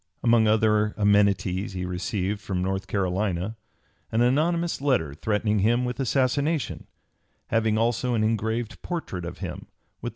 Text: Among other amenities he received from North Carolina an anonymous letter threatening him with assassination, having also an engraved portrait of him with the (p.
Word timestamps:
Among 0.23 0.47
other 0.47 0.95
amenities 0.97 1.73
he 1.73 1.85
received 1.85 2.41
from 2.41 2.63
North 2.63 2.87
Carolina 2.87 3.55
an 4.11 4.21
anonymous 4.21 4.81
letter 4.81 5.13
threatening 5.13 5.59
him 5.59 5.85
with 5.85 5.99
assassination, 5.99 6.87
having 7.49 7.77
also 7.77 8.15
an 8.15 8.23
engraved 8.23 8.81
portrait 8.81 9.25
of 9.25 9.37
him 9.37 9.67
with 10.01 10.09
the 10.09 10.09
(p. 10.09 10.09